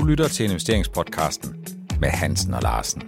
[0.00, 1.64] Du lytter til investeringspodcasten
[2.00, 3.02] med Hansen og Larsen.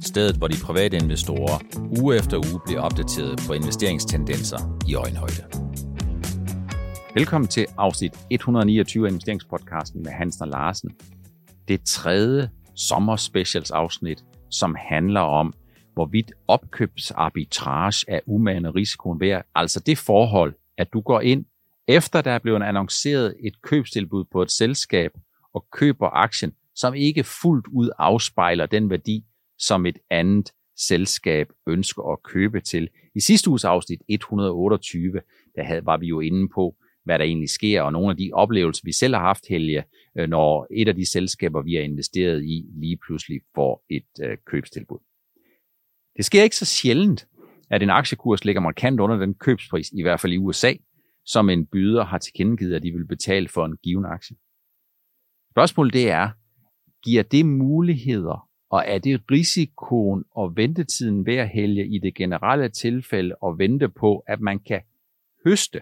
[0.00, 1.58] Stedet, hvor de private investorer
[2.00, 5.42] uge efter uge bliver opdateret på investeringstendenser i øjenhøjde.
[7.14, 10.90] Velkommen til afsnit 129 af investeringspodcasten med Hansen og Larsen.
[11.68, 15.54] Det tredje sommerspecials afsnit, som handler om,
[15.94, 19.44] hvorvidt opkøbsarbitrage er umane risikoen værd.
[19.54, 21.44] Altså det forhold, at du går ind,
[21.88, 25.10] efter der er blevet annonceret et købstilbud på et selskab,
[25.56, 29.24] og køber aktien, som ikke fuldt ud afspejler den værdi,
[29.58, 32.88] som et andet selskab ønsker at købe til.
[33.14, 35.20] I sidste uges afsnit 128,
[35.56, 38.30] der havde, var vi jo inde på, hvad der egentlig sker, og nogle af de
[38.32, 39.84] oplevelser, vi selv har haft, Helge,
[40.18, 44.36] øh, når et af de selskaber, vi har investeret i, lige pludselig får et øh,
[44.46, 44.98] købstilbud.
[46.16, 47.26] Det sker ikke så sjældent,
[47.70, 50.72] at en aktiekurs ligger markant under den købspris, i hvert fald i USA,
[51.24, 54.36] som en byder har tilkendegivet, at de vil betale for en given aktie.
[55.56, 56.30] Spørgsmålet det er,
[57.04, 62.68] giver det muligheder, og er det risikoen og ventetiden ved at hælge i det generelle
[62.68, 64.80] tilfælde og vente på, at man kan
[65.44, 65.80] høste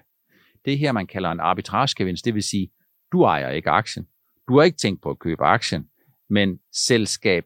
[0.64, 2.70] det her, man kalder en arbitragegevinst, det vil sige,
[3.12, 4.06] du ejer ikke aktien.
[4.48, 5.88] Du har ikke tænkt på at købe aktien,
[6.30, 7.44] men selskab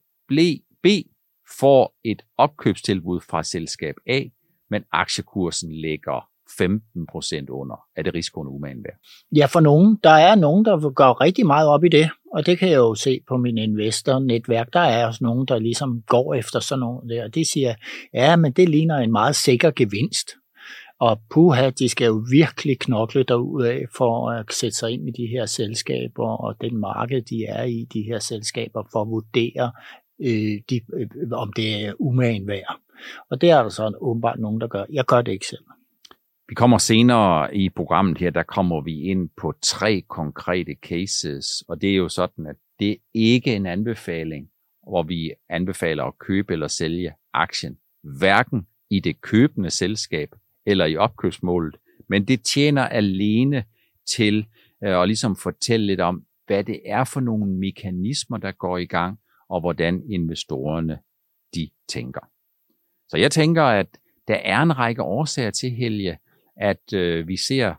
[0.82, 0.86] B
[1.58, 4.22] får et opkøbstilbud fra selskab A,
[4.70, 7.86] men aktiekursen ligger 15 procent under.
[7.96, 8.96] Er det risikoen umagen værd?
[9.36, 9.98] Ja, for nogen.
[10.04, 12.94] Der er nogen, der går rigtig meget op i det, og det kan jeg jo
[12.94, 14.72] se på min investornetværk.
[14.72, 17.74] Der er også nogen, der ligesom går efter sådan noget der, og de siger,
[18.14, 20.30] ja, men det ligner en meget sikker gevinst.
[21.00, 25.26] Og puha, de skal jo virkelig knokle af for at sætte sig ind i de
[25.26, 29.72] her selskaber og den marked, de er i, de her selskaber, for at vurdere,
[30.20, 32.76] øh, de, øh, om det er umagen værd.
[33.30, 34.84] Og det er der så åbenbart nogen, der gør.
[34.92, 35.64] Jeg gør det ikke selv.
[36.48, 41.80] Vi kommer senere i programmet her, der kommer vi ind på tre konkrete cases, og
[41.80, 44.48] det er jo sådan, at det er ikke en anbefaling,
[44.82, 50.34] hvor vi anbefaler at købe eller sælge aktien, hverken i det købende selskab
[50.66, 51.76] eller i opkøbsmålet,
[52.08, 53.64] men det tjener alene
[54.16, 54.46] til
[54.84, 58.86] øh, at ligesom fortælle lidt om, hvad det er for nogle mekanismer, der går i
[58.86, 59.18] gang,
[59.48, 60.98] og hvordan investorerne
[61.54, 62.20] de tænker.
[63.08, 63.86] Så jeg tænker, at
[64.28, 66.18] der er en række årsager til, Helge,
[66.60, 67.74] at øh, vi ser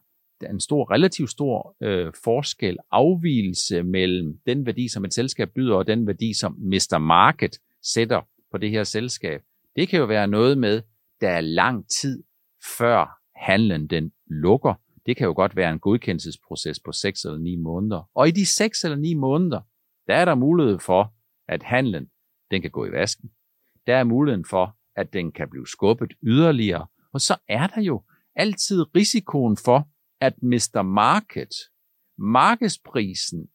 [0.49, 5.87] en stor, relativt stor øh, forskel, afvielse mellem den værdi, som et selskab byder, og
[5.87, 6.97] den værdi, som Mr.
[6.97, 9.41] Market sætter på det her selskab.
[9.75, 10.81] Det kan jo være noget med,
[11.21, 12.23] der er lang tid
[12.77, 14.73] før handlen den lukker.
[15.05, 18.09] Det kan jo godt være en godkendelsesproces på 6 eller 9 måneder.
[18.15, 19.61] Og i de 6 eller 9 måneder,
[20.07, 21.13] der er der mulighed for,
[21.47, 22.09] at handlen
[22.51, 23.31] den kan gå i vasken.
[23.87, 26.87] Der er muligheden for, at den kan blive skubbet yderligere.
[27.13, 28.03] Og så er der jo
[28.35, 29.89] altid risikoen for,
[30.21, 30.81] at Mr.
[30.81, 31.53] Market,
[32.17, 33.49] markedsprisen,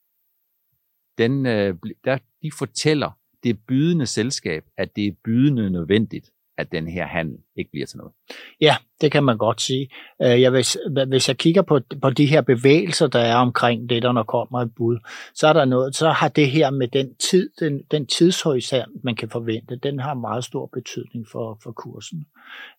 [1.19, 1.75] den, øh,
[2.05, 3.11] der, de fortæller
[3.43, 7.99] det bydende selskab, at det er bydende nødvendigt, at den her handel ikke bliver til
[7.99, 8.13] noget.
[8.61, 9.89] Ja, det kan man godt sige.
[10.23, 10.77] Øh, jeg hvis,
[11.09, 14.61] hvis jeg kigger på, på de her bevægelser, der er omkring det, der når kommer
[14.61, 14.99] et bud,
[15.35, 19.17] så er der noget, så har det her med den tid, den, den tidshorisont, man
[19.17, 22.27] kan forvente, den har meget stor betydning for, for kursen.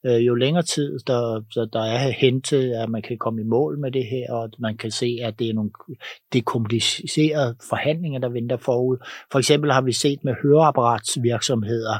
[0.05, 1.43] Øh, jo længere tid, der,
[1.73, 4.77] der er hen til, at man kan komme i mål med det her, og man
[4.77, 5.71] kan se, at det er nogle
[6.33, 8.97] det er komplicerede forhandlinger, der venter forud.
[9.31, 11.99] For eksempel har vi set med høreapparatsvirksomheder,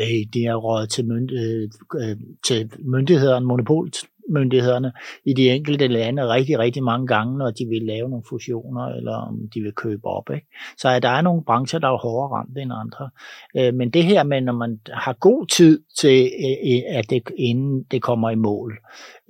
[0.00, 1.68] øh, det er råd til, mynd, øh,
[2.00, 4.92] øh, til myndighederne, monopolmyndighederne
[5.24, 9.12] i de enkelte lande rigtig, rigtig mange gange, når de vil lave nogle fusioner, eller
[9.12, 10.30] om de vil købe op.
[10.34, 10.46] Ikke?
[10.78, 13.10] Så der er nogle brancher, der er hårdere ramt end andre.
[13.56, 17.22] Øh, men det her med, når man har god tid til, øh, øh at det,
[17.38, 18.78] inden det kommer i mål,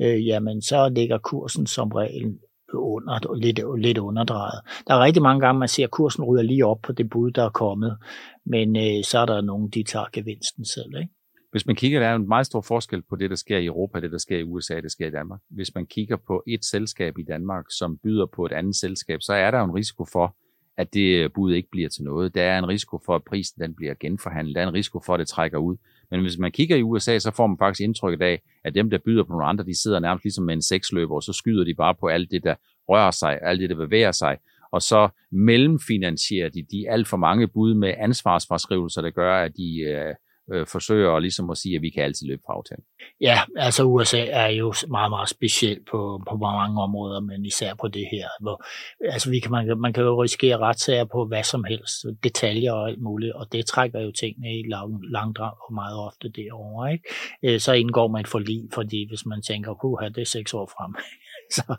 [0.00, 2.34] øh, jamen så ligger kursen som regel
[2.74, 4.60] under, lidt, lidt underdrejet.
[4.86, 7.30] Der er rigtig mange gange, man ser, at kursen ryger lige op på det bud,
[7.30, 7.96] der er kommet,
[8.44, 10.96] men øh, så er der nogen, de tager gevinsten selv.
[10.96, 11.12] Ikke?
[11.50, 14.00] Hvis man kigger, der er en meget stor forskel på det, der sker i Europa,
[14.00, 15.40] det, der sker i USA, det der sker i Danmark.
[15.50, 19.32] Hvis man kigger på et selskab i Danmark, som byder på et andet selskab, så
[19.32, 20.36] er der jo en risiko for,
[20.76, 22.34] at det øh, bud ikke bliver til noget.
[22.34, 24.54] Der er en risiko for, at prisen den bliver genforhandlet.
[24.54, 25.76] Der er en risiko for, at det trækker ud.
[26.10, 28.98] Men hvis man kigger i USA, så får man faktisk indtryk af, at dem, der
[28.98, 31.74] byder på nogle andre, de sidder nærmest ligesom med en seksløber, og så skyder de
[31.74, 32.54] bare på alt det, der
[32.88, 34.36] rører sig, alt det, der bevæger sig,
[34.72, 39.80] og så mellemfinansierer de de alt for mange bud med ansvarsforskrivelser, der gør, at de
[39.80, 40.14] øh,
[40.52, 42.84] øh, forsøger ligesom at sige, at vi kan altid løbe fra aftalen.
[43.20, 47.88] Ja, altså USA er jo meget, meget speciel på, på mange områder, men især på
[47.88, 48.28] det her.
[48.40, 48.64] Hvor,
[49.12, 52.88] altså vi kan, man, man kan jo risikere retssager på hvad som helst, detaljer og
[52.88, 56.92] alt muligt, og det trækker jo tingene i lang, langdrag og meget ofte derovre.
[56.92, 57.04] Ikke?
[57.42, 60.66] Øh, så indgår man for lige, fordi hvis man tænker, at det er seks år
[60.66, 60.94] frem,
[61.56, 61.76] så,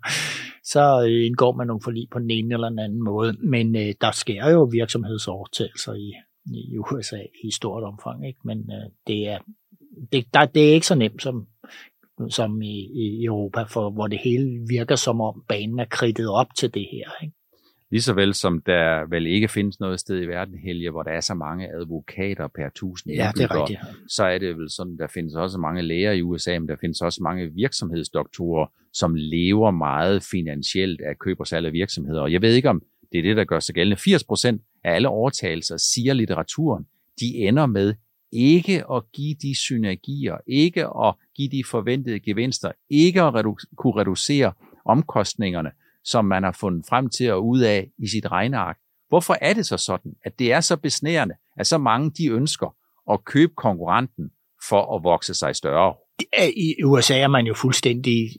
[0.63, 3.33] så øh, indgår man nogle forlig på den ene eller den anden måde.
[3.33, 6.13] Men øh, der sker jo virksomhedsovertagelser i,
[6.53, 8.39] i USA i stort omfang, ikke?
[8.44, 9.39] men øh, det, er,
[10.11, 11.47] det, der, det er ikke så nemt som,
[12.29, 16.47] som i, i Europa, for hvor det hele virker som om banen er kridtet op
[16.55, 17.23] til det her.
[17.23, 17.33] Ikke?
[17.91, 21.11] Lige så vel som der vel ikke findes noget sted i verden, Helge, hvor der
[21.11, 23.79] er så mange advokater per tusind ja, det er rigtigt.
[24.09, 27.01] så er det vel sådan, der findes også mange læger i USA, men der findes
[27.01, 32.21] også mange virksomhedsdoktorer, som lever meget finansielt af køb og salg af virksomheder.
[32.21, 33.97] Og jeg ved ikke, om det er det, der gør sig gældende.
[33.97, 36.87] 80 procent af alle overtagelser, siger litteraturen,
[37.19, 37.93] de ender med
[38.31, 43.95] ikke at give de synergier, ikke at give de forventede gevinster, ikke at redu- kunne
[43.95, 44.53] reducere
[44.85, 45.71] omkostningerne,
[46.03, 48.77] som man har fundet frem til at ud af i sit regneark.
[49.09, 52.75] Hvorfor er det så sådan, at det er så besnærende, at så mange de ønsker
[53.11, 54.31] at købe konkurrenten
[54.69, 55.95] for at vokse sig større?
[56.55, 58.29] I USA er man jo fuldstændig,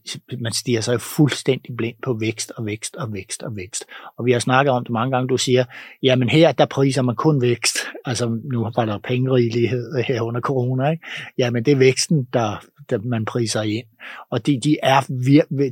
[0.40, 3.84] man stiger sig fuldstændig blind på vækst og vækst og vækst og vækst.
[4.18, 5.64] Og vi har snakket om det mange gange, du siger,
[6.02, 7.78] jamen her, der priser man kun vækst.
[8.04, 11.06] Altså nu var der pengerigelighed her under corona, ikke?
[11.38, 13.86] Jamen det er væksten, der, der man priser ind.
[14.30, 15.00] Og de, de, er,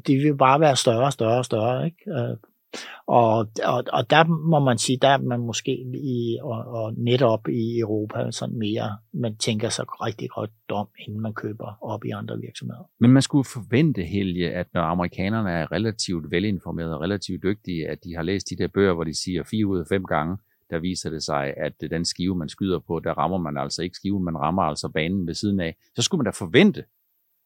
[0.07, 2.11] de vil bare være større og større og større, ikke?
[2.11, 2.37] Øh,
[3.07, 7.49] og, og, og der må man sige, der er man måske i, og, og netop
[7.49, 12.11] i Europa sådan mere, man tænker sig rigtig godt om, inden man køber op i
[12.11, 12.91] andre virksomheder.
[13.01, 18.05] Men man skulle forvente, Helge, at når amerikanerne er relativt velinformerede og relativt dygtige, at
[18.05, 20.37] de har læst de der bøger, hvor de siger fire ud af fem gange,
[20.71, 23.97] der viser det sig, at den skive, man skyder på, der rammer man altså ikke
[23.97, 25.77] skiven, man rammer altså banen ved siden af.
[25.97, 26.85] Så skulle man da forvente,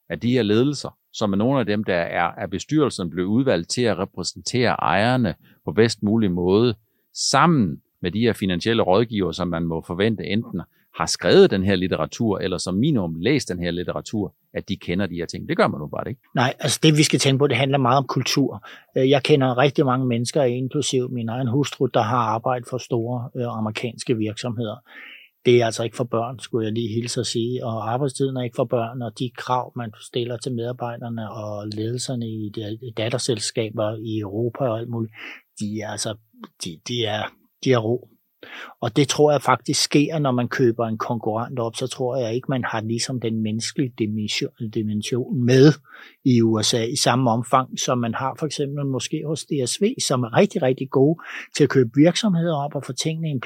[0.09, 3.71] at de her ledelser, som er nogle af dem, der er af bestyrelsen blevet udvalgt
[3.71, 5.35] til at repræsentere ejerne
[5.65, 6.75] på bedst mulig måde,
[7.15, 10.61] sammen med de her finansielle rådgiver, som man må forvente enten
[10.97, 15.07] har skrevet den her litteratur, eller som minimum læst den her litteratur, at de kender
[15.07, 15.49] de her ting.
[15.49, 16.21] Det gør man nu bare ikke.
[16.35, 18.67] Nej, altså det vi skal tænke på, det handler meget om kultur.
[18.97, 23.31] Øh, jeg kender rigtig mange mennesker, inklusive min egen hustru, der har arbejdet for store
[23.37, 24.77] øh, amerikanske virksomheder
[25.45, 28.43] det er altså ikke for børn, skulle jeg lige hilse at sige, og arbejdstiden er
[28.43, 32.53] ikke for børn, og de krav, man stiller til medarbejderne og ledelserne i
[32.97, 35.15] datterselskaber i Europa og alt muligt,
[35.61, 36.17] de er altså,
[36.65, 37.23] de, de er,
[37.65, 38.09] de er ro.
[38.81, 42.35] Og det tror jeg faktisk sker, når man køber en konkurrent op, så tror jeg
[42.35, 45.73] ikke, man har ligesom den menneskelige dimension, dimension med
[46.25, 50.37] i USA i samme omfang, som man har for eksempel måske hos DSV, som er
[50.37, 51.19] rigtig, rigtig gode
[51.57, 53.41] til at købe virksomheder op og få tingene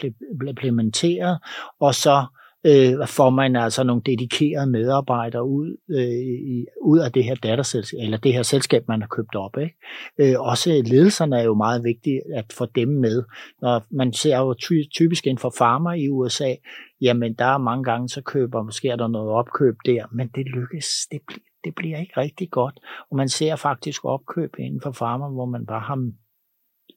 [0.49, 1.39] implementeret,
[1.81, 2.27] og så
[2.67, 7.99] øh, får man altså nogle dedikerede medarbejdere ud, øh, i, ud af det her datterselskab,
[8.03, 9.59] eller det her selskab, man har købt op.
[9.59, 9.77] Ikke?
[10.19, 13.25] Øh, også ledelserne er jo meget vigtige at få dem med.
[13.61, 16.55] Når man ser jo ty- typisk inden for farmer i USA,
[17.01, 20.47] jamen der er mange gange, så køber, måske er der noget opkøb der, men det
[20.47, 22.81] lykkes, det, bl- det bliver ikke rigtig godt.
[23.11, 26.11] Og man ser faktisk opkøb inden for farmer, hvor man bare har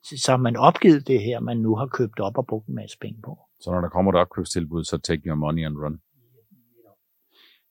[0.04, 2.98] så har man opgivet det her, man nu har købt op og brugt en masse
[3.02, 3.47] penge på.
[3.60, 6.00] Så når der kommer et opkøbstilbud, så take your money and run.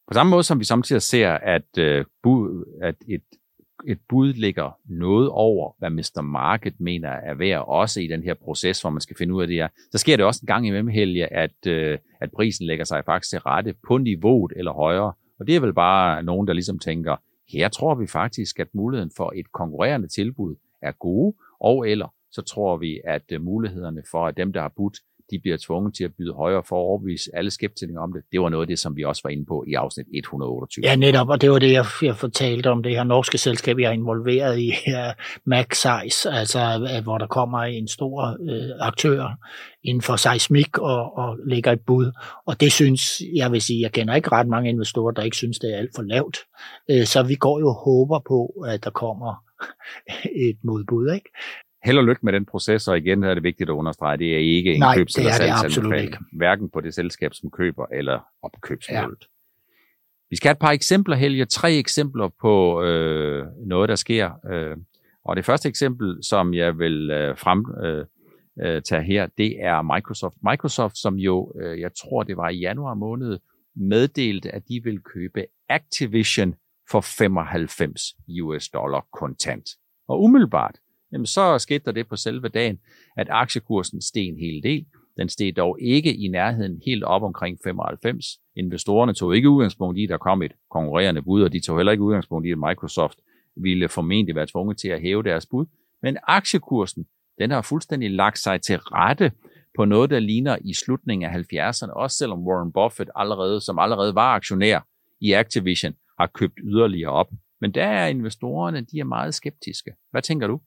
[0.08, 3.22] På samme måde som vi samtidig ser, at, øh, bud, at et,
[3.86, 6.20] et bud ligger noget over, hvad Mr.
[6.22, 9.48] Market mener er værd, også i den her proces, hvor man skal finde ud af
[9.48, 12.84] det her, så sker det også en gang imellem, Helge, at, øh, at prisen lægger
[12.84, 15.12] sig faktisk til rette på niveauet eller højere.
[15.38, 17.16] Og det er vel bare nogen, der ligesom tænker,
[17.48, 22.42] her tror vi faktisk, at muligheden for et konkurrerende tilbud er gode, og eller så
[22.42, 24.98] tror vi, at øh, mulighederne for, at dem, der har budt,
[25.30, 28.22] de bliver tvunget til at byde højere for at overbevise alle skeptikere om det.
[28.32, 30.86] Det var noget af det, som vi også var inde på i afsnit 128.
[30.86, 33.88] Ja, netop, og det var det, jeg, jeg fortalte om det her norske selskab, jeg
[33.88, 35.12] er involveret i, her,
[35.44, 39.38] Magsize, altså øh, hvor der kommer en stor øh, aktør
[39.84, 42.12] inden for seismik og, og lægger et bud.
[42.46, 45.58] Og det synes, jeg vil sige, jeg kender ikke ret mange investorer, der ikke synes,
[45.58, 46.38] det er alt for lavt.
[46.90, 49.34] Øh, så vi går jo og håber på, at der kommer
[50.48, 51.12] et modbud.
[51.14, 51.30] Ikke?
[51.84, 54.38] Held og lykke med den proces, og igen er det vigtigt at understrege, det er
[54.38, 59.18] ikke en Nej, købs- eller salgsanbefaling, hverken på det selskab, som køber, eller opkøbsmålet.
[59.20, 59.26] Ja.
[60.30, 64.30] Vi skal have et par eksempler, Helge, tre eksempler på øh, noget, der sker.
[64.50, 64.76] Øh,
[65.24, 68.04] og det første eksempel, som jeg vil øh, frem øh,
[68.62, 70.36] øh, her, det er Microsoft.
[70.50, 73.38] Microsoft, som jo, øh, jeg tror det var i januar måned,
[73.76, 76.54] meddelte, at de vil købe Activision
[76.90, 78.00] for 95
[78.42, 79.68] US dollar kontant.
[80.08, 80.74] Og umiddelbart,
[81.12, 82.78] jamen så skete der det på selve dagen,
[83.16, 84.86] at aktiekursen steg en hel del.
[85.16, 88.26] Den steg dog ikke i nærheden helt op omkring 95.
[88.56, 91.92] Investorerne tog ikke udgangspunkt i, at der kom et konkurrerende bud, og de tog heller
[91.92, 93.18] ikke udgangspunkt i, at Microsoft
[93.56, 95.66] ville formentlig være tvunget til at hæve deres bud.
[96.02, 97.06] Men aktiekursen,
[97.38, 99.32] den har fuldstændig lagt sig til rette
[99.76, 104.14] på noget, der ligner i slutningen af 70'erne, også selvom Warren Buffett allerede, som allerede
[104.14, 104.80] var aktionær
[105.20, 107.30] i Activision, har købt yderligere op.
[107.60, 109.90] Men der er investorerne, de er meget skeptiske.
[110.10, 110.60] Hvad tænker du?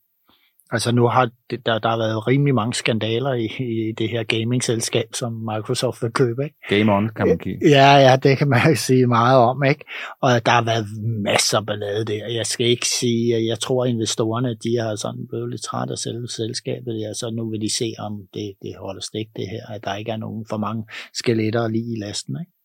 [0.72, 4.24] Altså nu har det, der, der har været rimelig mange skandaler i, i det her
[4.24, 6.44] gaming-selskab, som Microsoft vil købe.
[6.44, 6.56] Ikke?
[6.70, 7.70] Game on, kan man kigge.
[7.70, 9.64] Ja, ja, det kan man sige meget om.
[9.64, 9.86] ikke.
[10.22, 10.86] Og der har været
[11.24, 12.28] masser af ballade der.
[12.28, 15.90] Jeg skal ikke sige, at jeg tror, at investorerne de har sådan blevet lidt træt
[15.90, 17.00] af selve selskabet.
[17.00, 19.96] Ja, så nu vil de se, om det, det holder stik det her, at der
[19.96, 20.84] ikke er nogen for mange
[21.14, 22.38] skeletter lige i lasten.
[22.40, 22.59] Ikke?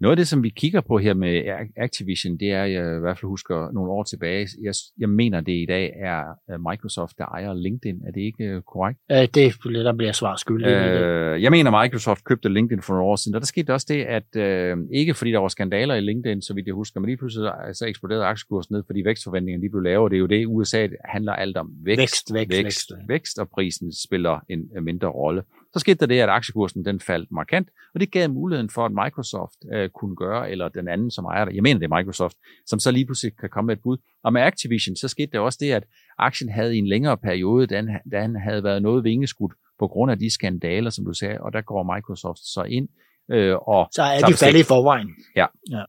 [0.00, 1.42] Noget af det, som vi kigger på her med
[1.76, 5.52] Activision, det er, jeg i hvert fald husker nogle år tilbage, jeg, jeg mener, det
[5.52, 6.22] i dag er
[6.70, 7.96] Microsoft, der ejer LinkedIn.
[8.06, 8.98] Er det ikke øh, korrekt?
[9.12, 10.68] Øh, det er der bliver svar skyldig.
[10.68, 14.04] Øh, jeg mener, Microsoft købte LinkedIn for nogle år siden, og der skete også det,
[14.04, 17.16] at øh, ikke fordi der var skandaler i LinkedIn, så vidt jeg husker, men lige
[17.16, 20.10] pludselig så eksploderede aktiekursen ned, fordi vækstforventningerne de blev lavere.
[20.10, 21.70] Det er jo det, USA handler alt om.
[21.84, 25.42] Vækst, vækst, vækst, vækst, vækst, vækst og prisen spiller en mindre rolle.
[25.76, 28.92] Så skete der det, at aktiekursen den faldt markant, og det gav muligheden for, at
[28.92, 32.36] Microsoft øh, kunne gøre, eller den anden, som ejer det, jeg mener det er Microsoft,
[32.66, 33.96] som så lige pludselig kan komme med et bud.
[34.24, 35.84] Og med Activision, så skete der også det, at
[36.18, 40.18] aktien havde i en længere periode, den, den havde været noget vingeskudt på grund af
[40.18, 42.88] de skandaler, som du sagde, og der går Microsoft så ind.
[43.30, 45.08] Øh, og så er de faldet i forvejen.
[45.36, 45.46] Ja.
[45.70, 45.82] ja.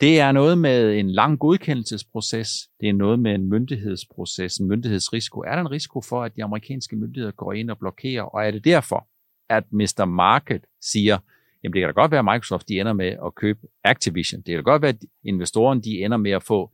[0.00, 2.68] Det er noget med en lang godkendelsesproces.
[2.80, 5.40] Det er noget med en myndighedsproces, en myndighedsrisiko.
[5.40, 8.22] Er der en risiko for, at de amerikanske myndigheder går ind og blokerer?
[8.22, 9.06] Og er det derfor,
[9.48, 10.04] at Mr.
[10.04, 11.18] Market siger,
[11.62, 14.40] jamen det kan da godt være, at Microsoft de ender med at købe Activision.
[14.40, 16.70] Det kan da godt være, at investorerne de ender med at få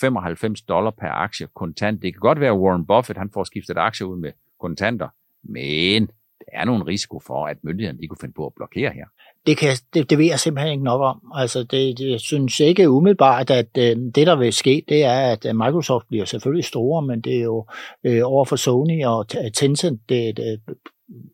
[0.00, 2.02] 95 dollar per aktie kontant.
[2.02, 5.08] Det kan godt være, at Warren Buffett han får skiftet aktier ud med kontanter.
[5.42, 6.10] Men
[6.40, 9.04] der er nogen risiko for, at myndighederne de kunne finde på at blokere her
[9.46, 11.32] det, kan, det, det ved jeg simpelthen ikke nok om.
[11.34, 15.32] Altså, det, det, jeg synes ikke umiddelbart, at øh, det, der vil ske, det er,
[15.32, 17.66] at øh, Microsoft bliver selvfølgelig store, men det er jo
[18.04, 20.76] øh, over for Sony og øh, Tencent, det, det, øh,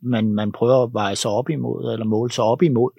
[0.03, 2.91] man, man prøver at veje sig op imod, eller måle sig op imod.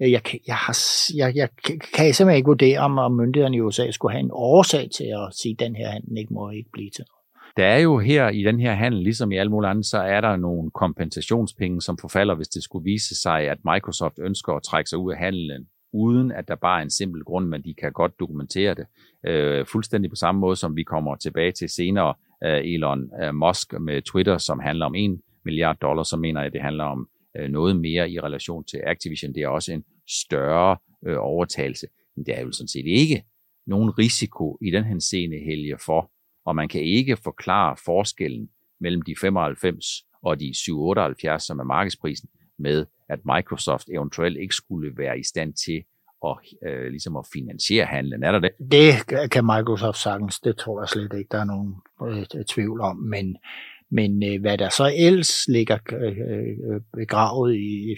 [0.00, 0.76] Jeg, jeg, har,
[1.16, 1.48] jeg, jeg
[1.94, 5.34] kan simpelthen ikke vurdere, om, om myndighederne i USA skulle have en årsag til at
[5.34, 7.21] sige, at den her handel ikke må ikke blive til noget.
[7.56, 10.20] Der er jo her i den her handel, ligesom i alle mulige andre, så er
[10.20, 14.90] der nogle kompensationspenge, som forfalder, hvis det skulle vise sig, at Microsoft ønsker at trække
[14.90, 17.92] sig ud af handelen, uden at der bare er en simpel grund, men de kan
[17.92, 18.86] godt dokumentere det.
[19.26, 23.80] Øh, fuldstændig på samme måde, som vi kommer tilbage til senere, øh, Elon øh, Musk
[23.80, 27.48] med Twitter, som handler om 1 milliard dollars, så mener jeg, det handler om øh,
[27.48, 29.34] noget mere i relation til Activision.
[29.34, 31.86] Det er også en større øh, overtagelse.
[32.16, 33.24] Men det er jo sådan set ikke
[33.66, 36.10] nogen risiko i den henseende helge for,
[36.44, 38.48] og man kan ikke forklare forskellen
[38.80, 39.86] mellem de 95
[40.22, 45.54] og de 778, som er markedsprisen, med at Microsoft eventuelt ikke skulle være i stand
[45.54, 45.82] til
[46.26, 48.22] at, øh, ligesom at finansiere handlen.
[48.22, 48.50] Er der det?
[48.70, 50.40] Det kan Microsoft sagtens.
[50.40, 51.74] Det tror jeg slet ikke, der er nogen
[52.08, 52.96] øh, tvivl om.
[52.96, 53.36] Men,
[53.90, 56.18] men øh, hvad der så ellers ligger øh,
[56.74, 57.92] øh begravet i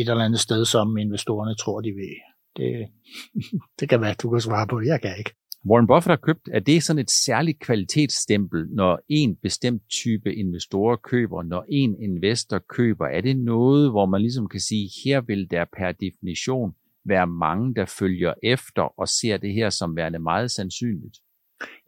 [0.00, 2.16] et eller andet sted, som investorerne tror, de vil,
[2.56, 2.88] det,
[3.80, 4.80] det kan være, du kan svare på.
[4.80, 5.34] Jeg kan ikke.
[5.70, 10.96] Warren Buffett har købt, er det sådan et særligt kvalitetsstempel, når en bestemt type investorer
[10.96, 13.06] køber, når en investor køber?
[13.06, 16.72] Er det noget, hvor man ligesom kan sige, her vil der per definition
[17.04, 21.16] være mange, der følger efter og ser det her som værende meget sandsynligt?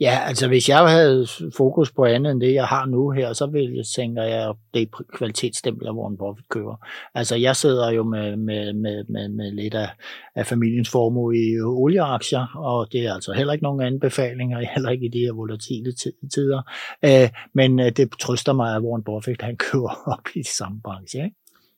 [0.01, 1.27] Ja, altså hvis jeg havde
[1.57, 4.53] fokus på andet end det, jeg har nu her, så ville jeg tænke, at jeg,
[4.75, 6.77] det er kvalitetsstempel af Warren Buffett køber.
[7.15, 9.89] Altså jeg sidder jo med, med, med, med, med lidt af,
[10.35, 14.91] af familiens formue i øh, olieaktier, og det er altså heller ikke nogen anbefalinger, heller
[14.91, 15.93] ikke i de her volatile
[16.35, 16.63] tider.
[17.05, 20.81] Øh, men øh, det trøster mig, at Warren Buffett han køber op i de samme
[20.85, 21.25] branche.
[21.25, 21.37] Ikke?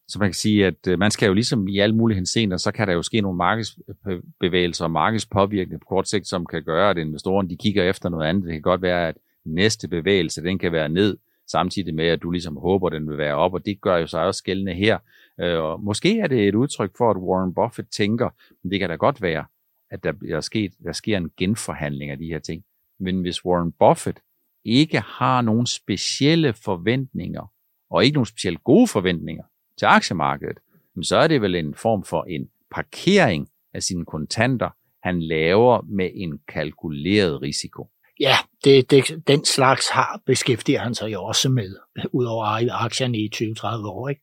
[0.09, 2.73] Så man kan sige, at øh, man skal jo ligesom i alle mulige henseender, så
[2.73, 6.99] kan der jo ske nogle markedsbevægelser og markedspåvirkning på kort sigt, som kan gøre, at
[6.99, 8.45] investorerne de kigger efter noget andet.
[8.45, 12.31] Det kan godt være, at næste bevægelse, den kan være ned, samtidig med, at du
[12.31, 14.99] ligesom håber, den vil være op, og det gør jo sig også gældende her.
[15.41, 18.31] Øh, og måske er det et udtryk for, at Warren Buffett tænker,
[18.63, 19.45] men det kan da godt være,
[19.91, 22.65] at der, er sket, der sker en genforhandling af de her ting.
[23.01, 24.19] Men hvis Warren Buffett
[24.65, 27.53] ikke har nogen specielle forventninger,
[27.91, 29.45] og ikke nogen specielt gode forventninger
[29.79, 30.59] til aktiemarkedet,
[31.03, 34.71] så er det vel en form for en parkering af sine kontanter,
[35.03, 37.91] han laver med en kalkuleret risiko.
[38.21, 41.77] Ja, det, det, den slags har beskæftiger han sig jo også med,
[42.13, 42.45] udover
[42.85, 44.09] aktierne i 20-30 år.
[44.09, 44.23] Ikke?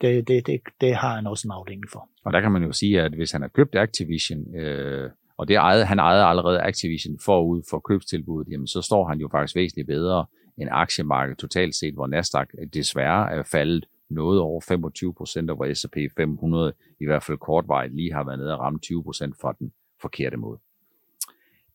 [0.00, 2.08] Det, det, det, det har han også en afdeling for.
[2.24, 5.56] Og der kan man jo sige, at hvis han har købt Activision, øh, og det
[5.56, 9.86] ejede, han ejede allerede Activision forud for købstilbuddet, jamen så står han jo faktisk væsentligt
[9.86, 10.26] bedre
[10.58, 15.74] end aktiemarkedet totalt set, hvor Nasdaq desværre er faldet noget over 25 procent, og hvor
[15.74, 19.54] S&P 500 i hvert fald kortvarigt lige har været nede og ramme 20 procent fra
[19.58, 20.60] den forkerte måde.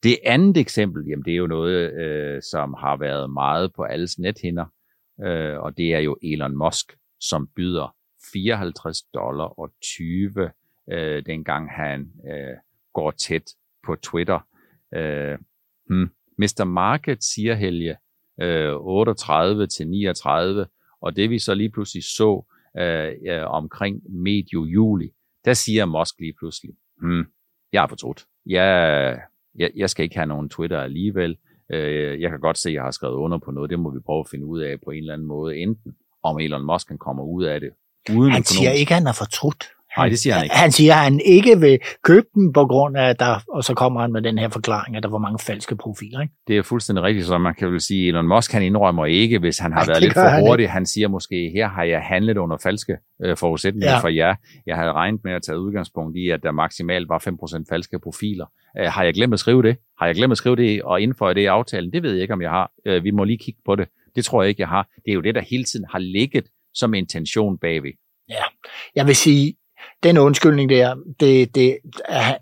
[0.03, 4.19] Det andet eksempel, jamen det er jo noget, øh, som har været meget på alles
[4.19, 4.65] nethinder,
[5.24, 7.95] øh, og det er jo Elon Musk, som byder
[8.33, 10.51] 54 dollar og 20,
[10.91, 12.57] øh, dengang han øh,
[12.93, 13.43] går tæt
[13.86, 14.39] på Twitter.
[14.95, 15.38] Øh,
[15.89, 16.09] Hmm.
[16.38, 16.63] Mr.
[16.63, 17.98] Market siger Helge
[18.41, 20.65] øh, 38 til 39,
[21.01, 22.46] og det vi så lige pludselig så
[22.77, 25.10] øh, omkring medio juli,
[25.46, 27.25] der siger Musk lige pludselig, hmm,
[27.74, 28.25] jeg er fortrudt.
[28.46, 29.20] Jeg,
[29.56, 31.38] jeg, jeg skal ikke have nogen Twitter alligevel.
[31.72, 33.70] Øh, jeg kan godt se, at jeg har skrevet under på noget.
[33.70, 35.58] Det må vi prøve at finde ud af på en eller anden måde.
[35.58, 37.70] Enten om Elon Musk kan komme ud af det.
[38.15, 39.63] Uden han siger ikke, at han er fortrudt.
[40.00, 40.56] Nej, det siger han ikke.
[40.56, 44.01] Han siger, at han ikke vil købe dem på grund af, der, og så kommer
[44.01, 46.22] han med den her forklaring, at der var mange falske profiler.
[46.22, 46.34] Ikke?
[46.48, 49.58] Det er fuldstændig rigtigt, så man kan vel sige, Elon Musk han indrømmer ikke, hvis
[49.60, 50.65] han har Ej, været lidt for hurtig.
[50.65, 54.00] Han, han siger måske, her har jeg handlet under falske øh, forudsætninger ja.
[54.00, 54.36] for jer.
[54.65, 57.20] Jeg havde regnet med at tage udgangspunkt i, at der maksimalt var
[57.60, 58.46] 5% falske profiler.
[58.79, 59.77] Øh, har jeg glemt at skrive det?
[60.00, 61.94] Har jeg glemt at skrive det og indføje det i aftalen?
[61.94, 62.72] Det ved jeg ikke, om jeg har.
[62.86, 63.88] Øh, vi må lige kigge på det.
[64.15, 64.88] Det tror jeg ikke, jeg har.
[65.06, 67.91] Det er jo det, der hele tiden har ligget som intention bagved.
[68.29, 68.44] Ja,
[68.96, 69.53] jeg vil sige,
[70.03, 72.38] den undskyldning der, det, det, er,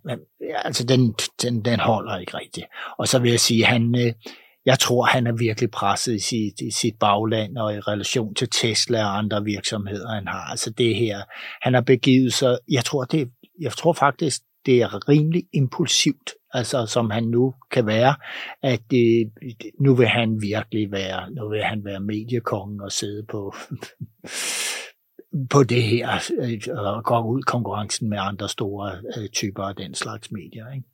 [0.66, 2.66] altså den, den, den holder ikke rigtigt.
[2.98, 4.14] Og så vil jeg sige, han, øh,
[4.66, 8.50] jeg tror, han er virkelig presset i sit, i sit bagland og i relation til
[8.50, 10.44] Tesla og andre virksomheder, han har.
[10.52, 11.22] Altså det her,
[11.62, 13.30] han har begivet sig, jeg tror, det,
[13.62, 18.16] jeg tror faktisk, det er rimelig impulsivt, altså som han nu kan være,
[18.64, 19.32] at det,
[19.80, 23.56] nu vil han virkelig være, nu vil han være mediekongen og sidde på
[25.50, 29.94] på det her øh, og gå ud konkurrencen med andre store øh, typer af den
[29.94, 30.66] slags medier.
[30.72, 30.88] Ikke?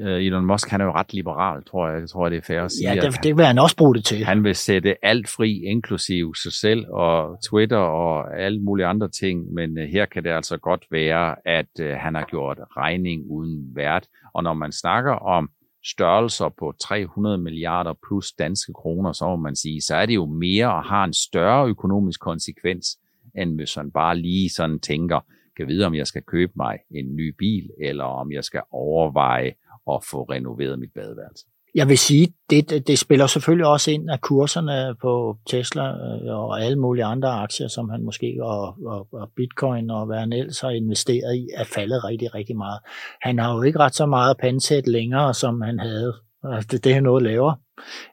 [0.00, 2.00] Øh, Elon Musk, han er jo ret liberal, tror jeg.
[2.00, 2.94] Jeg tror, det er fair at sige.
[2.94, 4.24] Ja, det, det vil han også bruge det til.
[4.24, 9.52] Han vil sætte alt fri, inklusiv sig selv og Twitter og alle mulige andre ting,
[9.52, 14.06] men her kan det altså godt være, at han har gjort regning uden vært.
[14.34, 15.50] Og når man snakker om
[15.84, 20.26] størrelser på 300 milliarder plus danske kroner, så må man sige, så er det jo
[20.26, 22.86] mere og har en større økonomisk konsekvens,
[23.34, 25.20] end hvis man bare lige sådan tænker,
[25.56, 29.52] kan vide, om jeg skal købe mig en ny bil, eller om jeg skal overveje
[29.92, 31.44] at få renoveret mit badeværelse.
[31.74, 36.38] Jeg vil sige, det, det, det spiller selvfølgelig også ind, at kurserne på Tesla øh,
[36.38, 40.32] og alle mulige andre aktier, som han måske og, og, og bitcoin og hvad han
[40.32, 42.80] ellers har investeret i, er faldet rigtig, rigtig meget.
[43.20, 46.12] Han har jo ikke ret så meget pansæt længere, som han havde.
[46.44, 47.56] Altså, det, det er noget lavere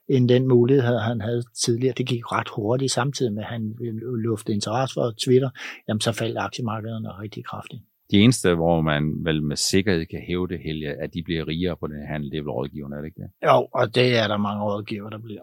[0.08, 1.93] end den mulighed, han havde tidligere.
[1.97, 5.49] Det gik ret hurtigt, samtidig med, at han luftede interesse for Twitter,
[5.88, 7.82] jamen så faldt aktiemarkederne rigtig kraftigt.
[8.12, 11.78] De eneste, hvor man vel med sikkerhed kan hæve det, Helge, at de bliver rigere
[11.78, 13.30] på den handel, det er vel rådgiverne, er det ikke det?
[13.43, 15.41] Jo, og det er der mange rådgiver, der bliver.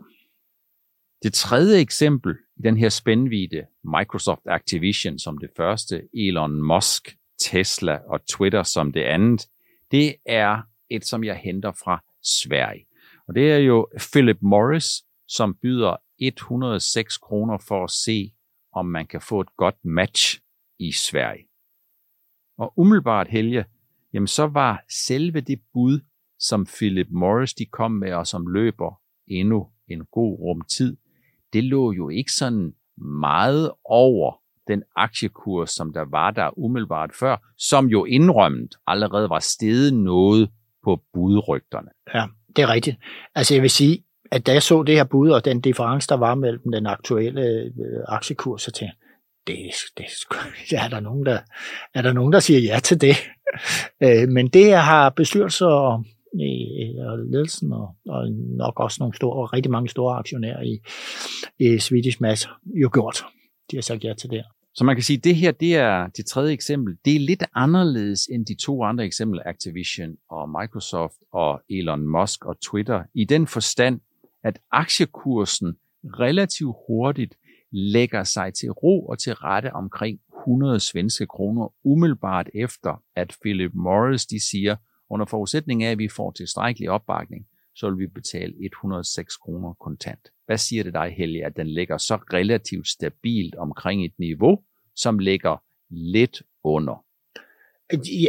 [1.22, 3.62] Det tredje eksempel i den her spændvide
[3.98, 9.46] Microsoft Activision som det første, Elon Musk, Tesla og Twitter som det andet,
[9.90, 12.84] det er et, som jeg henter fra Sverige.
[13.28, 18.32] Og det er jo Philip Morris, som byder 106 kroner for at se,
[18.72, 20.40] om man kan få et godt match
[20.78, 21.48] i Sverige.
[22.58, 23.64] Og umiddelbart, Helge,
[24.12, 26.00] jamen så var selve det bud,
[26.38, 30.96] som Philip Morris de kom med, og som løber endnu en god rum tid,
[31.52, 37.36] det lå jo ikke sådan meget over den aktiekurs, som der var der umiddelbart før,
[37.58, 40.50] som jo indrømmet allerede var steget noget
[40.84, 41.88] på budrygterne.
[42.14, 42.96] Ja, det er rigtigt.
[43.34, 46.14] Altså jeg vil sige, at da jeg så det her bud, og den difference, der
[46.14, 47.70] var mellem den aktuelle øh,
[48.08, 48.96] aktiekurs, så tænkte
[49.46, 49.56] det,
[49.96, 50.04] det,
[50.84, 51.38] er, der nogen, der,
[51.94, 53.16] er der nogen, der siger ja til det.
[54.02, 59.36] Øh, men det har bestyrelser og, øh, og ledelsen og, og nok også nogle store,
[59.36, 60.80] og rigtig mange store aktionærer i,
[61.58, 63.24] i Swedish Mass jo gjort.
[63.70, 64.44] De har sagt ja til det.
[64.74, 66.96] Så man kan sige, at det her det er det tredje eksempel.
[67.04, 72.44] Det er lidt anderledes end de to andre eksempler, Activision og Microsoft og Elon Musk
[72.44, 74.00] og Twitter, i den forstand,
[74.44, 77.34] at aktiekursen relativt hurtigt
[77.70, 83.70] lægger sig til ro og til rette omkring 100 svenske kroner, umiddelbart efter, at Philip
[83.74, 84.76] Morris de siger,
[85.10, 90.28] under forudsætning af, at vi får tilstrækkelig opbakning, så vil vi betale 106 kroner kontant.
[90.46, 94.62] Hvad siger det dig, Helge, at den ligger så relativt stabilt omkring et niveau,
[94.96, 95.56] som ligger
[95.90, 97.04] lidt under?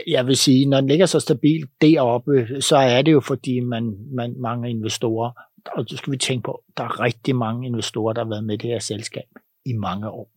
[0.07, 3.97] Jeg vil sige, når den ligger så stabilt deroppe, så er det jo fordi man,
[4.11, 5.31] man mange investorer,
[5.65, 8.53] og så skal vi tænke på, der er rigtig mange investorer, der har været med
[8.53, 9.27] i det her selskab
[9.65, 10.32] i mange år.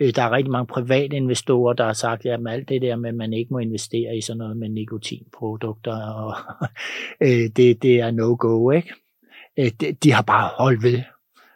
[0.00, 3.08] Øh, der er rigtig mange private investorer, der har sagt, at alt det der med,
[3.08, 6.34] at man ikke må investere i sådan noget med nikotinprodukter, og
[7.26, 8.94] øh, det, det er no-go, ikke?
[9.58, 9.70] Øh,
[10.02, 11.02] de har bare holdt ved.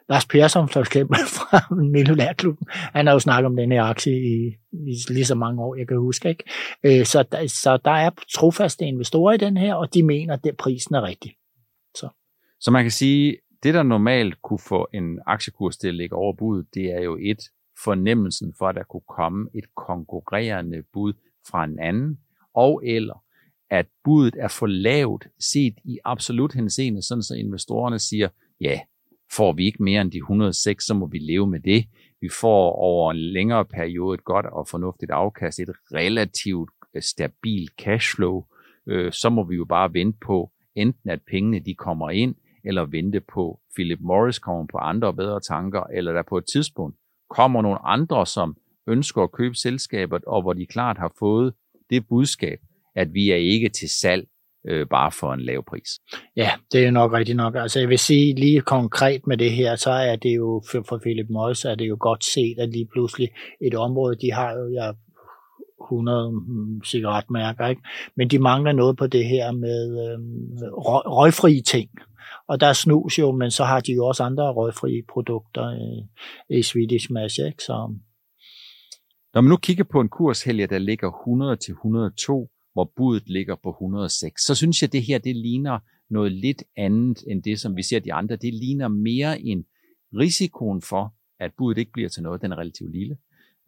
[0.09, 4.55] Lars Persson, for eksempel, fra Millionærklubben, han har jo snakket om den her aktie i,
[4.71, 6.29] i lige så mange år, jeg kan huske.
[6.29, 6.43] Ikke?
[6.83, 10.57] Øh, så, der, så der er trofaste investorer i den her, og de mener, at
[10.57, 11.35] prisen er rigtig.
[11.95, 12.09] Så.
[12.59, 16.33] så man kan sige, det der normalt kunne få en aktiekurs til at ligge over
[16.33, 17.39] bud, det er jo et
[17.83, 21.13] fornemmelsen for, at der kunne komme et konkurrerende bud
[21.49, 22.19] fra en anden,
[22.53, 23.23] og eller
[23.69, 28.29] at budet er for lavt set i absolut henseende, sådan så investorerne siger,
[28.61, 28.79] ja,
[29.31, 31.85] får vi ikke mere end de 106, så må vi leve med det.
[32.21, 37.71] Vi får over en længere periode et godt og fornuftigt afkast, et relativt øh, stabilt
[37.79, 38.43] cashflow,
[38.87, 42.85] øh, så må vi jo bare vente på, enten at pengene de kommer ind, eller
[42.85, 46.97] vente på, Philip Morris kommer på andre og bedre tanker, eller der på et tidspunkt
[47.29, 51.53] kommer nogle andre, som ønsker at købe selskabet, og hvor de klart har fået
[51.89, 52.59] det budskab,
[52.95, 54.27] at vi er ikke til salg
[54.67, 55.89] øh, bare for en lav pris.
[56.35, 57.55] Ja, det er nok rigtigt nok.
[57.55, 60.97] Altså jeg vil sige lige konkret med det her, så er det jo for, for
[60.97, 63.29] Philip Morris, er det jo godt set, at lige pludselig
[63.61, 64.93] et område, de har jo, jeg
[65.91, 67.81] 100 mm, cigaretmærker, ikke?
[68.15, 70.19] men de mangler noget på det her med øh,
[70.71, 71.89] røg, røgfri ting.
[72.47, 76.57] Og der er snus jo, men så har de jo også andre røgfri produkter øh,
[76.57, 77.63] i Swedish Match, ikke?
[77.63, 77.93] Så...
[79.33, 83.29] Når man nu kigger på en kurs, Helge, der ligger 100 til 102, hvor budet
[83.29, 87.43] ligger på 106, så synes jeg, at det her det ligner noget lidt andet end
[87.43, 88.35] det, som vi ser de andre.
[88.35, 89.65] Det ligner mere en
[90.13, 93.17] risikoen for, at budet ikke bliver til noget, den er relativt lille.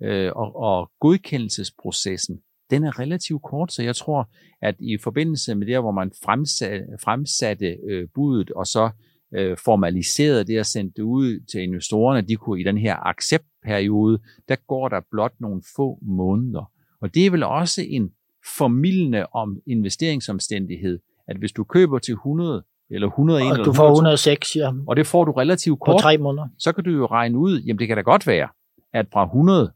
[0.04, 4.30] Øh, og, og godkendelsesprocessen, den er relativt kort, så jeg tror,
[4.62, 8.90] at i forbindelse med det, hvor man fremsatte, fremsatte øh, budet, og så
[9.36, 14.20] øh, formaliserede det og sendte det ud til investorerne, de kunne i den her acceptperiode,
[14.50, 16.72] der går der blot nogle få måneder.
[17.02, 18.12] Og det er vel også en
[18.58, 24.56] formidlende om investeringsomstændighed, at hvis du køber til 100 eller 101 og du får 106,
[24.56, 24.72] ja.
[24.88, 25.96] Og det får du relativt kort.
[25.96, 26.48] På tre måneder.
[26.58, 28.48] Så kan du jo regne ud, jamen det kan da godt være,
[28.94, 29.72] at fra 100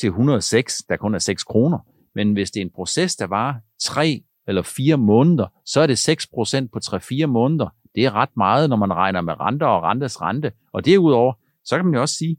[0.00, 1.78] til 106, der kun er 6 kroner,
[2.14, 5.98] men hvis det er en proces, der var 3 eller 4 måneder, så er det
[5.98, 7.68] 6 procent på 3-4 måneder.
[7.94, 10.52] Det er ret meget, når man regner med renter og rentes rente.
[10.72, 11.32] Og derudover,
[11.64, 12.36] så kan man jo også sige,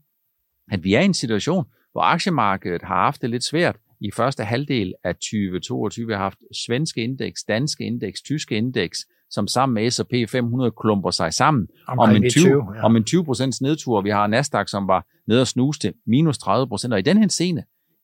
[0.71, 4.43] at vi er i en situation, hvor aktiemarkedet har haft det lidt svært i første
[4.43, 6.07] halvdel af 2022.
[6.07, 8.97] Vi har haft svenske indeks, danske indeks, tyske indeks,
[9.29, 12.83] som sammen med S&P 500 klumper sig sammen om en 20, 20 ja.
[12.83, 13.25] om en 20
[13.61, 14.01] nedtur.
[14.01, 16.93] Vi har Nasdaq, som var nede og snuse til minus 30 procent.
[16.93, 17.63] Og i den her scene,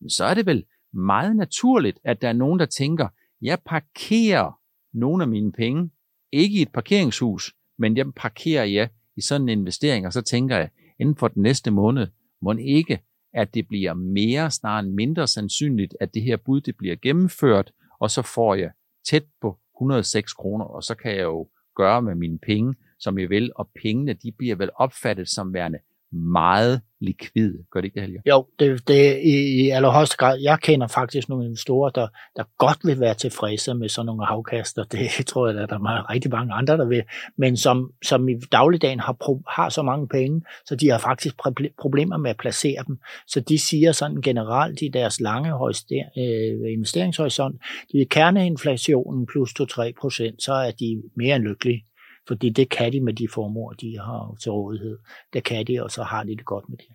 [0.10, 3.08] så er det vel meget naturligt, at der er nogen, der tænker,
[3.42, 4.60] jeg parkerer
[4.94, 5.90] nogle af mine penge,
[6.32, 10.58] ikke i et parkeringshus, men jeg parkerer jeg i sådan en investering, og så tænker
[10.58, 12.08] jeg, inden for den næste måned,
[12.42, 13.00] må ikke,
[13.34, 17.72] at det bliver mere snarere end mindre sandsynligt, at det her bud det bliver gennemført,
[18.00, 18.72] og så får jeg
[19.10, 23.30] tæt på 106 kroner, og så kan jeg jo gøre med mine penge, som jeg
[23.30, 25.80] vil, og pengene de bliver vel opfattet som værende
[26.12, 27.54] meget likvid.
[27.72, 28.22] Gør det ikke det, Helge?
[28.30, 30.40] Jo, det, det i, i allerhøjeste grad.
[30.42, 34.84] Jeg kender faktisk nogle investorer, der, der godt vil være tilfredse med sådan nogle havkaster.
[34.84, 37.04] Det tror jeg, at der er rigtig mange andre, der vil.
[37.38, 41.36] Men som, som i dagligdagen har, pro, har så mange penge, så de har faktisk
[41.82, 42.98] problemer med at placere dem.
[43.28, 49.54] Så de siger sådan generelt i deres lange højster, øh, investeringshorisont, de er kerneinflationen plus
[49.62, 51.86] 2-3 procent, så er de mere end lykkelige.
[52.28, 54.98] Fordi det kan de med de formål, de har til rådighed.
[55.34, 56.88] Det kan de, og så har de det godt med det.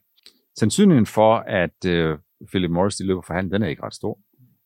[0.59, 4.19] Sandsynligheden for, at øh, Philip Morris de løber for handel, den er ikke ret stor.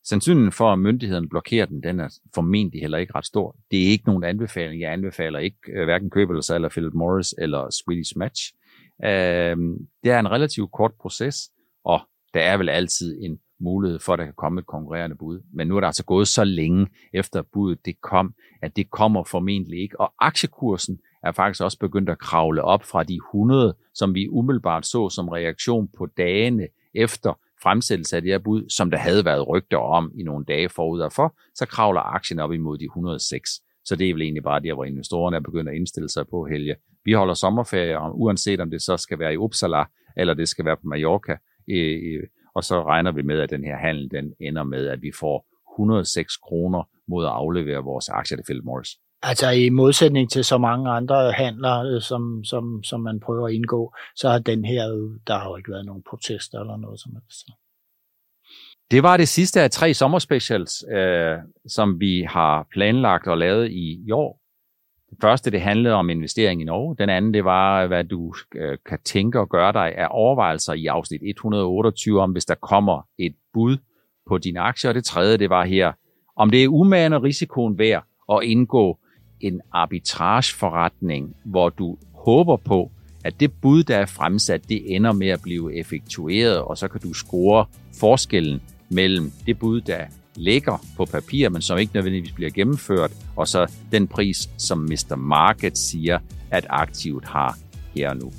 [0.04, 3.56] Sandsynligheden for, at myndigheden blokerer den, den er formentlig heller ikke ret stor.
[3.70, 4.80] Det er ikke nogen anbefaling.
[4.80, 8.52] Jeg anbefaler ikke øh, hverken køb eller salg af Philip Morris eller Swedish Match.
[9.04, 9.56] Øh,
[10.04, 11.36] det er en relativt kort proces,
[11.84, 12.00] og
[12.34, 15.40] der er vel altid en mulighed for, at der kan komme et konkurrerende bud.
[15.52, 19.24] Men nu er der altså gået så længe efter budet det kom, at det kommer
[19.24, 20.00] formentlig ikke.
[20.00, 24.86] Og aktiekursen er faktisk også begyndt at kravle op fra de 100, som vi umiddelbart
[24.86, 29.48] så som reaktion på dagene efter fremsættelse af det her bud, som der havde været
[29.48, 33.50] rygter om i nogle dage forud derfor, så kravler aktien op imod de 106.
[33.84, 36.44] Så det er vel egentlig bare der, hvor investorerne er begyndt at indstille sig på,
[36.44, 36.76] Helge.
[37.04, 39.84] Vi holder sommerferie, og uanset om det så skal være i Uppsala,
[40.16, 41.36] eller det skal være på Mallorca,
[41.70, 42.22] øh, øh,
[42.54, 45.46] og så regner vi med, at den her handel den ender med, at vi får
[45.74, 48.90] 106 kroner mod at aflevere vores aktier til Philip Morris.
[49.22, 53.54] Altså i modsætning til så mange andre handler, øh, som, som, som man prøver at
[53.54, 54.84] indgå, så har den her,
[55.26, 57.46] der har jo ikke været nogen protester eller noget som helst.
[58.90, 61.36] Det var det sidste af tre sommerspecials, øh,
[61.66, 64.43] som vi har planlagt og lavet i år.
[65.14, 66.96] Det første, det handlede om investering i Norge.
[66.98, 70.86] Den anden, det var, hvad du øh, kan tænke og gøre dig af overvejelser i
[70.86, 73.76] afsnit 128 om, hvis der kommer et bud
[74.28, 74.88] på dine aktier.
[74.90, 75.92] Og det tredje, det var her,
[76.36, 78.98] om det er umane risikoen værd at indgå
[79.40, 82.90] en arbitrageforretning, hvor du håber på,
[83.24, 87.00] at det bud, der er fremsat, det ender med at blive effektueret, og så kan
[87.00, 87.66] du score
[88.00, 90.04] forskellen mellem det bud, der
[90.36, 95.16] ligger på papir, men som ikke nødvendigvis bliver gennemført, og så den pris, som Mr.
[95.16, 96.18] Market siger,
[96.50, 97.58] at aktivet har
[97.94, 98.32] her og nu.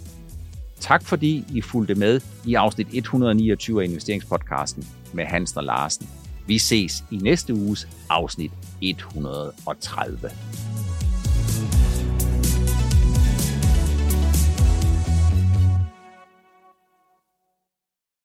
[0.79, 6.09] Tak fordi I fulgte med i afsnit 129 af investeringspodcasten med Hansen og Larsen.
[6.47, 10.29] Vi ses i næste uges afsnit 130.